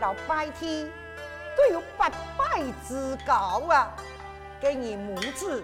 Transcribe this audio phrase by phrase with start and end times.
[0.00, 0.90] 老拜天
[1.54, 3.94] 都有八拜之高啊，
[4.62, 5.62] 今日母子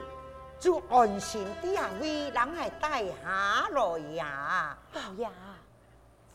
[0.61, 4.79] 就安心地啊为人来带下来呀。
[4.93, 5.29] 老爷，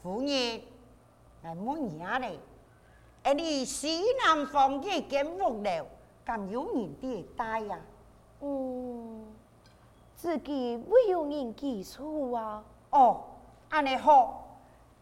[0.02, 0.64] 夫人，系
[1.44, 2.40] 乜嘢呢？
[3.22, 5.86] 诶，你西南方嘅间屋了，
[6.26, 7.80] 咁有人啲带呀？
[8.42, 9.28] 嗯，
[10.16, 12.64] 自己会有人记错啊。
[12.90, 13.24] 哦，
[13.70, 14.40] 安尼好。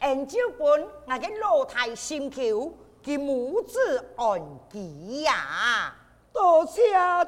[0.02, 2.74] 按照本我嘅老太心求，
[3.04, 5.94] 佢母子安吉呀。
[6.34, 6.82] 多谢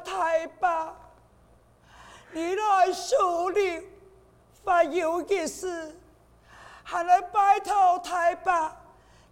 [0.04, 0.96] 太爸，
[2.32, 3.88] 你来处理
[4.64, 5.96] 发有件事，
[6.84, 8.76] 还来拜托太爸，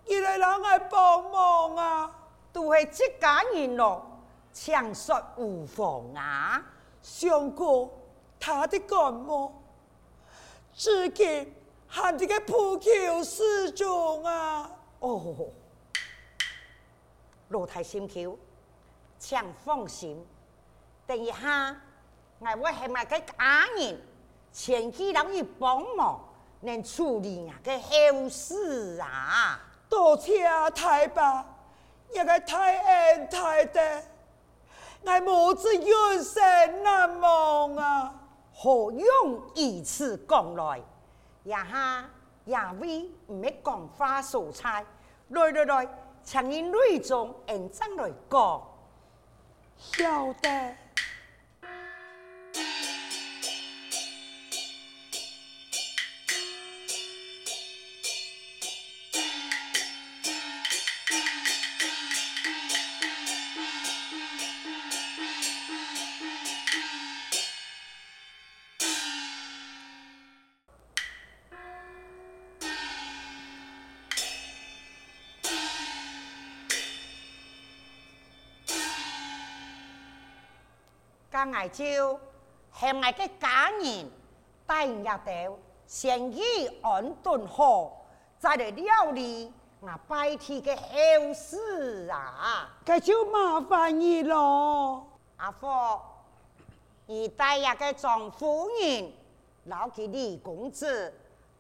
[0.06, 2.12] 你来人来帮忙啊！
[2.54, 4.06] 都系这家人咯，
[4.54, 6.62] 强说无妨啊。
[7.02, 7.90] 相公，
[8.40, 9.52] 他的感冒，
[10.76, 11.56] 至今。
[11.94, 14.72] 喊这个不求示众啊！
[15.00, 15.50] 哦，
[17.50, 18.40] 老太心求，
[19.20, 20.26] 请放心。
[21.06, 21.76] 等一下，
[22.40, 24.02] 我会系咪个家人
[24.54, 26.22] 前期等于帮忙，
[26.62, 29.60] 能处理啊个后事啊？
[29.90, 31.44] 多谢太伯，
[32.14, 33.82] 一个太恩太德，
[35.04, 38.16] 我母子永生难忘啊！
[38.56, 40.82] 何用以此讲来？
[41.46, 42.06] 呀哈，
[42.46, 44.86] 呀位唔系讲花蔬菜，
[45.30, 45.88] 来来来，
[46.24, 48.62] 请你内中认真来讲，
[49.78, 50.76] 晓得。
[81.46, 82.20] 家外就
[82.74, 84.12] 向我嘅家人
[84.66, 85.58] 带入到
[85.88, 86.42] 先去
[86.82, 88.06] 安顿好，
[88.38, 92.70] 再来料理我拜天嘅后事啊！
[92.86, 95.08] 咁就麻烦你咯，
[95.38, 95.68] 阿福，
[97.08, 99.12] 你带入嘅庄夫人，
[99.66, 101.14] 老吉李公子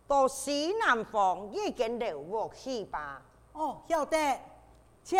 [0.08, 3.22] 到西南方一间楼屋去吧。
[3.54, 4.40] 哦，晓得，
[5.04, 5.20] 请。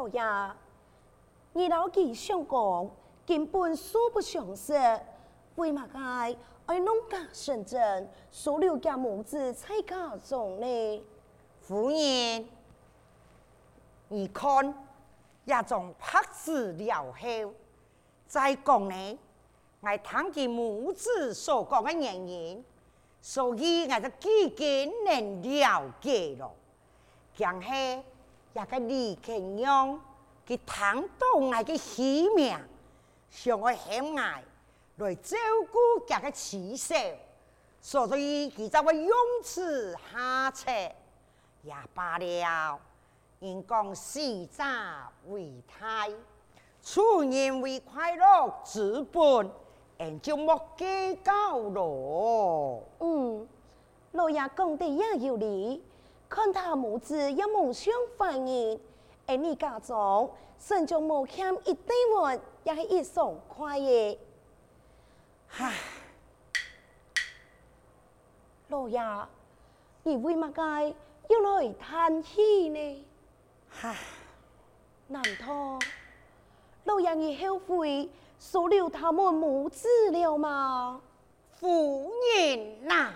[0.00, 0.22] 老爷，
[1.52, 2.90] 你老吉想讲，
[3.26, 4.72] 根本说不相识，
[5.56, 6.34] 为嘛该
[6.64, 11.04] 爱弄假成真，收留家母子在家中呢？
[11.60, 12.48] 夫人，
[14.08, 14.74] 你看，
[15.44, 17.52] 也种拍子了后，
[18.26, 19.18] 再讲呢，
[19.82, 22.64] 我听见母子所讲嘅原因，
[23.20, 26.54] 所以我就几经能了解咯，
[27.36, 28.02] 讲系。
[28.52, 30.00] 也个李干阳，
[30.46, 32.58] 佢听到我嘅喜命，
[33.30, 34.42] 想我向爱
[34.96, 35.36] 来照
[35.70, 36.96] 顾佢嘅妻小，
[37.80, 40.70] 所以佢就会用此下策，
[41.62, 42.80] 也罢了。
[43.38, 44.62] 人讲死者
[45.28, 46.06] 为大，
[46.82, 49.50] 出人为快乐之本，
[49.96, 52.82] 人就莫计较咯。
[52.98, 53.48] 嗯，
[54.12, 55.82] 老爷讲得也有理。
[56.30, 58.80] 看他母子有梦想欢迎，
[59.26, 64.16] 而你家中甚至无欠一堆碗，也是一爽快耶。
[65.58, 65.74] 唉，
[68.68, 69.02] 老爷，
[70.04, 70.94] 你为乜该
[71.28, 73.04] 又来叹气呢？
[73.82, 73.98] 唉，
[75.08, 75.80] 难道
[76.84, 81.00] 老爷你后悔收留他们母子了吗？
[81.58, 83.12] 夫人呐。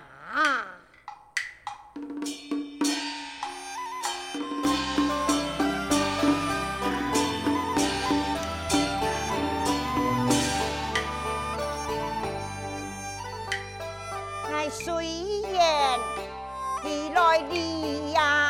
[14.74, 15.98] 水烟，
[16.82, 18.43] 你来你呀。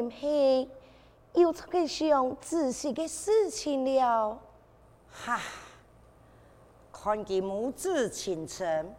[0.00, 0.70] 唔系
[1.34, 4.38] 又出去想仔细嘅事情了？
[5.12, 5.40] 哈！
[6.92, 8.94] 看见母子情深，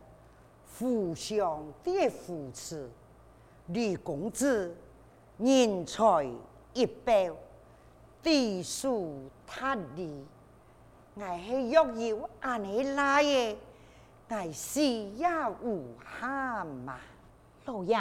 [0.77, 2.89] 互相的扶持，
[3.67, 4.75] 李公子
[5.37, 6.27] 人才
[6.73, 7.35] 一表，
[8.23, 10.25] 地书他理，
[11.15, 13.55] 我系若有安尼来嘅，
[14.29, 15.27] 我死也
[15.61, 16.99] 无憾嘛！
[17.65, 17.97] 老爷。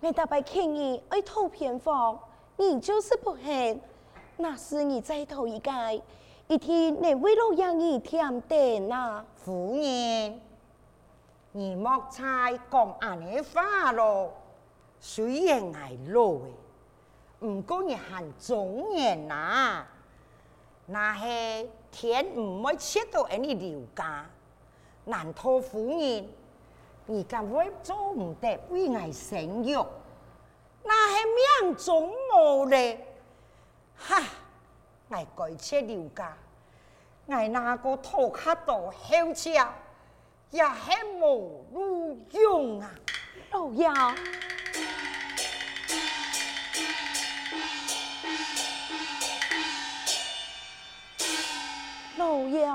[0.00, 2.16] 我大伯劝你爱讨偏方，
[2.56, 3.80] 你就是不肯。
[4.36, 5.72] 那是你再讨一个，
[6.46, 9.24] 一天你为了让你添点呐。
[9.34, 10.40] 夫人，
[11.50, 14.32] 你莫再讲安尼话咯。
[15.00, 16.52] 虽然挨老诶，
[17.40, 19.84] 唔过你还中年呐。
[20.86, 24.24] 那系天唔会切到安尼留家，
[25.04, 26.28] 难道夫人？
[27.10, 29.86] 你敢会做唔得为爱生育？
[30.84, 31.24] 那系
[31.64, 33.02] 命中无嘞！
[33.96, 34.22] 哈，
[35.08, 36.36] 爱改切留家，
[37.28, 39.48] 爱那个土卡多好吃，
[40.50, 42.90] 也系无路用啊！
[43.52, 43.88] 老爷，
[52.18, 52.68] 老爷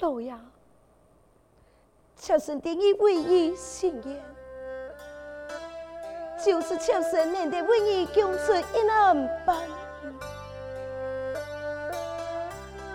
[0.00, 0.32] 老爷。
[2.38, 4.20] 生的你唯一心愿，
[6.44, 9.56] 就是求神能的为你供出一男半，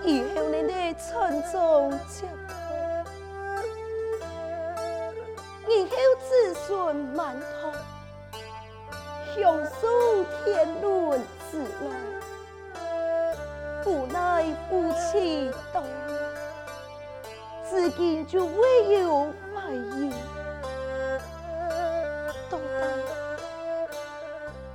[0.04, 2.54] 以后能的传宗接代，
[5.70, 7.74] 以后子孙满堂，
[9.36, 11.20] 享受天伦
[11.50, 11.64] 之乐，
[13.86, 15.82] 无奈夫妻动。
[17.84, 20.10] 至今就唯有怀疑，
[22.50, 22.64] 到底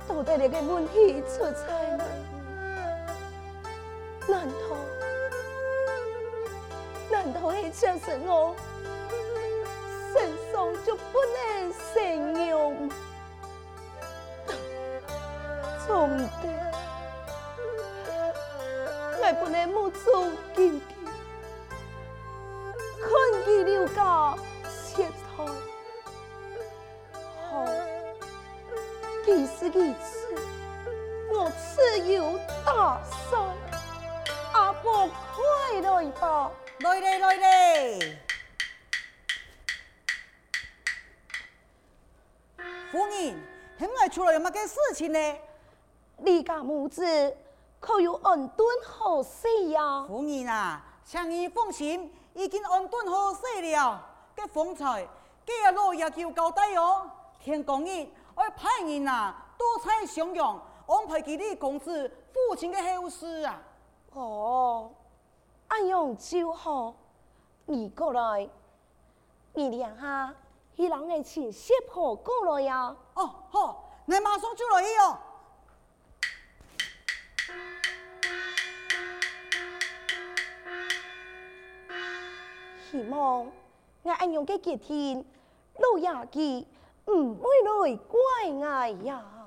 [0.07, 2.05] 到底那个问题出在哪？
[4.27, 4.53] 难道
[7.09, 8.55] 难道那就是我
[44.67, 45.19] 事情呢？
[46.17, 47.03] 你家母子
[47.79, 50.03] 可有安顿好势呀？
[50.07, 54.05] 夫人啊，请你放心，已经安顿好势了。
[54.35, 55.07] 这方才，
[55.45, 58.03] 今日老爷就交代哦，天公爷
[58.37, 63.61] 要派人啊，多采襄阳，安排给你公子父亲的后事啊。
[64.13, 64.91] 哦，
[65.67, 66.93] 安样就好。
[67.65, 68.49] 你过来，
[69.53, 70.33] 你俩下，
[70.75, 72.95] 去让我请媳婆过来呀。
[73.13, 75.19] 哦，好，你马上就来哟。
[82.89, 83.51] 希望
[84.01, 85.23] 我安样嘅几天，
[85.77, 86.65] 老爷佢
[87.05, 88.17] 唔会来怪
[88.49, 89.38] 我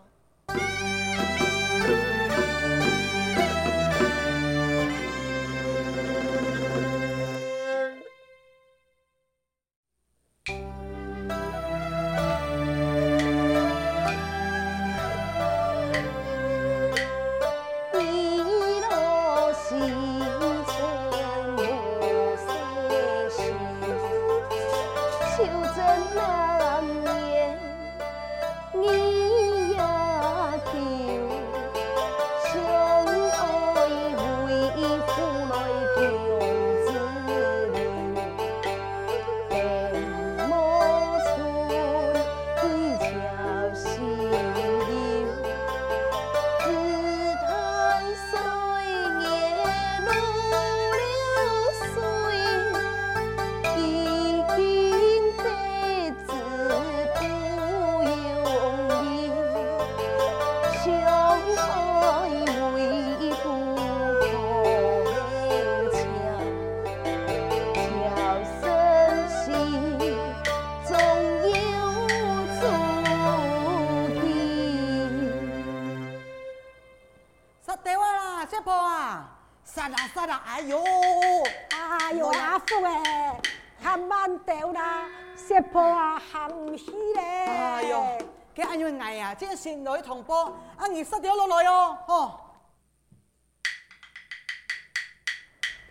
[89.33, 89.37] 呀。
[89.39, 92.41] 这先来同胞，阿姨失掉落来哦，哦。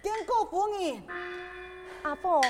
[0.02, 1.02] 见过夫人，
[2.04, 2.42] 阿婆，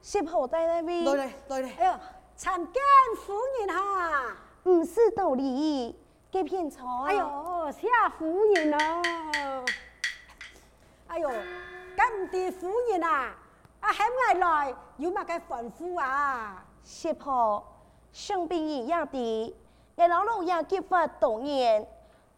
[0.00, 1.04] 媳妇在那边。
[1.04, 2.00] 来来来来，哎呦，
[2.36, 2.82] 参见
[3.24, 5.96] 夫人哈，唔是道理，
[6.30, 7.04] 给偏错。
[7.04, 7.88] 哎呦，谢
[8.18, 9.64] 夫人哦。
[11.08, 11.30] 哎呦，
[11.96, 13.34] 咁地夫人啊，
[13.80, 16.64] 啊喺外来有乜嘅吩咐啊？
[16.82, 17.62] 媳妇，
[18.12, 19.56] 生病一样的。
[20.02, 21.86] 我老老爷结婚多年，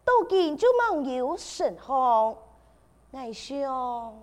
[0.03, 2.37] 到今就冇有成行。
[3.09, 4.13] 我想，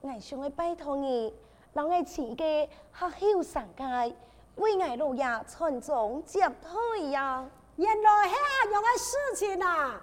[0.00, 1.34] 我想要拜托你，
[1.72, 4.14] 让我请个客后上街，
[4.54, 7.44] 为我老爷传宗接代呀。
[7.74, 8.34] 原来系
[8.66, 10.00] 这样的事情啊！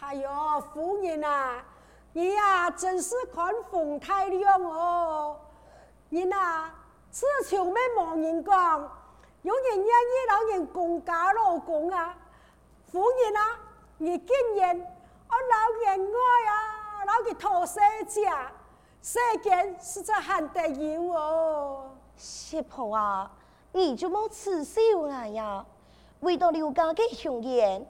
[0.00, 0.28] 哎呦，
[0.74, 1.64] 夫人啊，
[2.14, 5.36] 你呀、啊、真是宽宏大量哦。
[6.08, 6.74] 你啊，
[7.12, 9.01] 自从没冇人讲。
[9.42, 9.86] 有人愿意
[10.28, 12.16] 老人公家老公啊，
[12.92, 13.58] 夫人啊，
[13.98, 18.52] 你今年我老人爱啊，老给托世家，
[19.02, 21.90] 世间实在很得意哦。
[22.16, 23.28] 媳妇啊，
[23.72, 25.66] 你就冇耻笑我呀？
[26.20, 27.84] 为到刘家的雄言，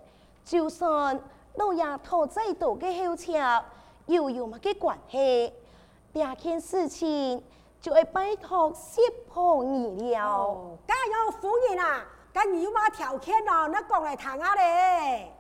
[0.47, 1.21] 就算
[1.57, 3.63] 老爷托再多的好车，
[4.07, 5.53] 又有么个关系？
[6.15, 7.45] 两件事情。
[7.83, 10.39] 就会拜托媳妇你了。
[10.39, 12.07] 哦，加油夫人啊！
[12.33, 13.67] 咁你有乜条件哦？
[13.67, 15.33] 你讲来听下咧。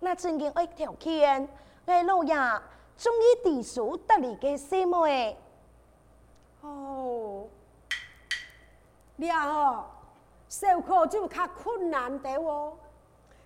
[0.00, 1.48] 那真嘅爱条件，
[1.86, 2.34] 我老爷
[2.98, 5.38] 中意地书得嚟嘅什么诶？
[6.62, 7.46] 哦，
[9.14, 9.84] 你哦，
[10.48, 12.76] 授课就较困难啲哦。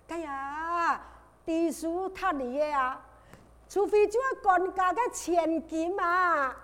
[0.07, 1.01] 哎呀，
[1.45, 2.99] 地书得嚟嘅啊，
[3.69, 6.55] 除非就系官家嘅千金啊。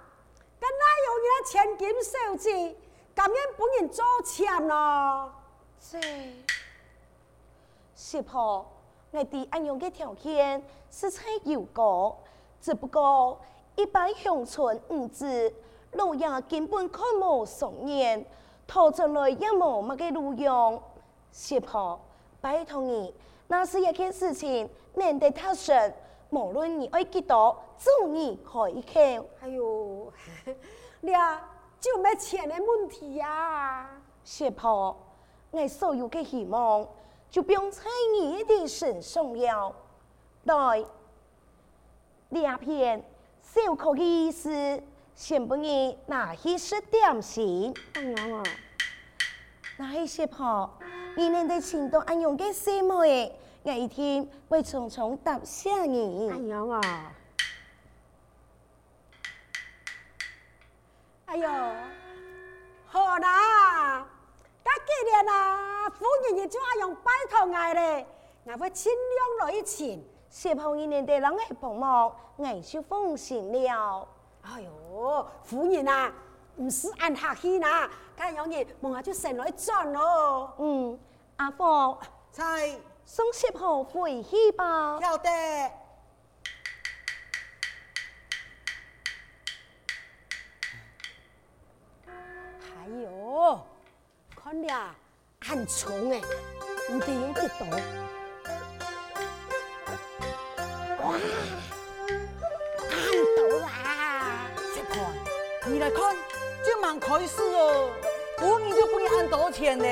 [0.59, 2.75] 咁哪有人千金小姐，
[3.13, 5.31] 甘愿帮人做钱咯？
[5.79, 5.99] 这
[7.93, 8.65] 媳妇，
[9.11, 12.17] 我哋安样嘅条件是才有过，
[12.59, 13.39] 只不过
[13.75, 15.53] 一般乡村女子
[15.91, 18.25] 老爷根本看无双眼，
[18.65, 20.81] 讨出来也无乜嘅路用。
[21.31, 21.99] 媳妇，
[22.41, 23.13] 拜托你，
[23.47, 25.93] 那是一件事情，难得他生。
[26.29, 29.29] 无论你爱几多，祝你开口。
[29.41, 30.11] 哎呦，
[31.01, 31.41] 你啊，
[31.79, 34.01] 就没钱的问题呀、啊。
[34.23, 34.95] 媳妇，
[35.51, 36.87] 我所有的希望
[37.29, 37.83] 就不用在
[38.19, 39.75] 你的身上了。
[40.43, 40.85] 对，
[42.29, 43.03] 两片
[43.41, 44.81] 小可的意思，
[45.13, 47.73] 先不你拿去吃点心。
[47.93, 48.43] 啱啊！
[49.77, 50.69] 那些小婆，
[51.15, 53.37] 你能在青岛安用嘅什么诶？
[53.65, 56.29] 我一天会匆匆答谢你。
[56.29, 57.11] 哎呀啊！
[61.25, 61.49] 哎呦，
[62.85, 64.01] 好啦，
[64.63, 68.05] 咁今年啊，夫人亦就爱用拜托我咧，
[68.43, 69.99] 我会尽量来钱。
[70.29, 74.07] 小婆一年的人系帮忙，我就放心了。
[74.43, 76.13] 哎呦，夫人啊，
[76.57, 80.53] 唔是按客气啦，咁样嘢望下就成来赚咯。
[80.59, 80.99] 嗯，
[81.37, 81.97] 阿凤，
[82.31, 84.99] 菜送小婆回去吧。
[84.99, 85.29] 晓得。
[92.59, 93.65] 还有，
[94.35, 94.93] 看呀，
[95.41, 96.21] 很重哎，
[96.91, 97.65] 唔得有几多？
[101.01, 101.13] 哇，
[102.89, 104.47] 很多啦！
[104.75, 104.93] 小婆，
[105.65, 106.15] 你来看，
[106.63, 107.89] 这蛮开始哦。
[108.37, 109.85] 夫人就不用按多钱呢。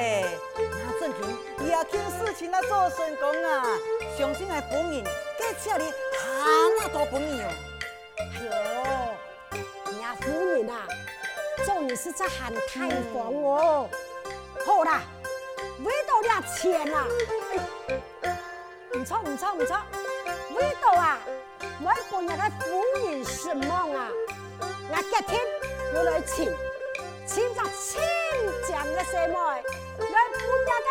[0.58, 3.66] 那正平你要件事情啊做成功啊，
[4.18, 5.04] 相信系夫人
[5.38, 5.86] 给家里
[6.82, 7.50] 很多本事哦。
[8.20, 10.88] 哎呦，呀夫人啊！
[11.66, 13.90] 终于是在喊太房哦，
[14.66, 15.02] 好啦，
[15.84, 17.06] 为到了钱啦，
[18.96, 19.78] 唔错唔错唔错，
[20.58, 21.20] 为到啊，
[21.82, 24.10] 我本日嘅夫人什么啊，
[24.60, 25.42] 我今天
[25.94, 26.52] 我来请，
[27.26, 28.02] 请咗千
[28.68, 30.90] 将嘅什么，来本日嘅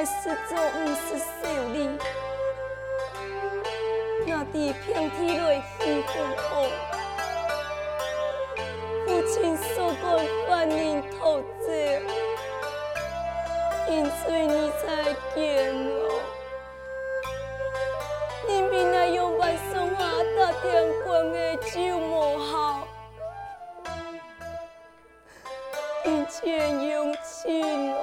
[0.00, 1.26] 我始终不是小
[1.72, 1.76] 利，
[4.28, 6.14] 那地平地内喜欢
[6.52, 6.54] 我，
[9.04, 9.66] 父亲所
[10.00, 10.04] 讲
[10.46, 11.66] 反应透彻，
[13.88, 14.86] 因此你才
[15.34, 16.00] 见我。
[20.62, 20.62] 天
[21.04, 22.86] 官的就无好，
[26.04, 27.96] 一切用尽了，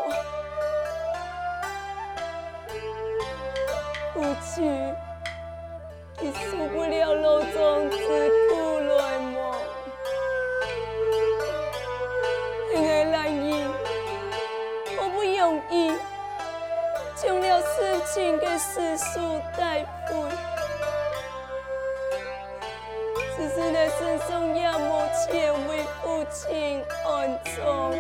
[4.55, 4.95] 父亲，
[6.21, 9.35] 你受不了老总之苦来吗？
[12.73, 13.65] 因为难以，
[14.97, 15.91] 我不容易，
[17.15, 20.29] 将了事情给世俗带回。
[23.35, 27.91] 只是那身上也没钱为父亲安葬，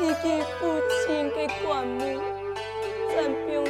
[0.00, 2.20] 以及父亲的棺木，
[3.14, 3.64] 咱병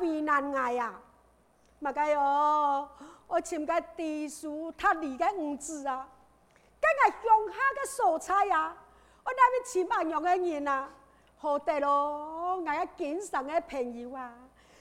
[0.00, 0.94] 为难我呀。
[1.80, 2.88] 嘛该哟，
[3.28, 6.08] 我寻个地书他离个屋子啊，
[6.80, 8.76] 跟个乡下个蔬菜呀，
[9.24, 10.88] 我那边寻阿样个人啊，
[11.36, 14.32] 好得咯，我个经常个朋友啊，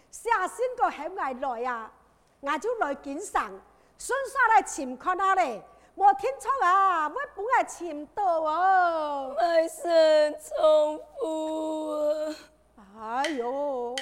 [0.09, 1.15] 写信个喊我
[1.55, 1.91] 来啊，
[2.39, 3.51] 我就来经常，
[3.99, 5.61] 顺下来寻看下嘞，
[5.93, 12.33] 我听错啊，我本来寻到哦，卖身重复
[12.75, 13.95] 啊，哎呦，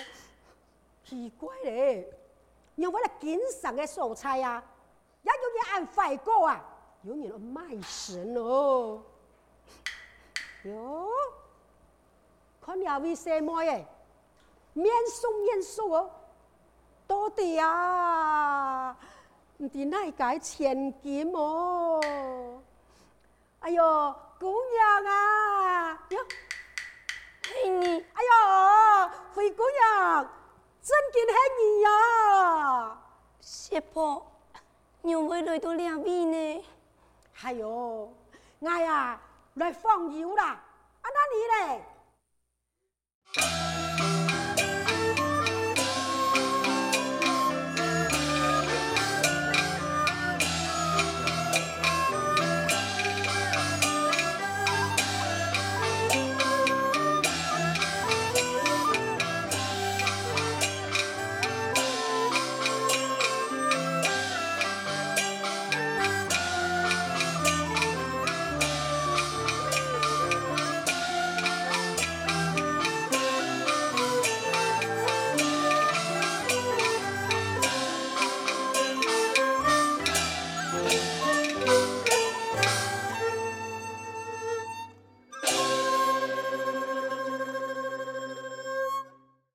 [1.06, 2.12] 奇怪嘞。
[2.76, 4.62] 因为了经常的蔬菜呀，
[5.22, 6.62] 也有人按快过啊，
[7.04, 9.02] 有人卖神哦。
[10.63, 11.08] 哟，
[12.60, 13.86] 看两位什么耶？
[14.74, 16.12] 面熟面熟哦，
[17.08, 18.98] 到底啊？
[19.56, 22.02] 你的那个千金哦？
[23.62, 26.18] 哎呦，姑娘啊，哟，
[27.48, 30.30] 嘿你，哎呦，灰姑娘。
[30.86, 31.89] 真见黑你呀，
[33.41, 34.24] 媳婆，
[35.02, 36.63] 你会来到两边呢？
[37.41, 38.13] 哎哟，
[38.63, 39.19] 哎呀
[39.56, 40.50] 来放油啦，
[41.02, 41.82] 啊那你嘞？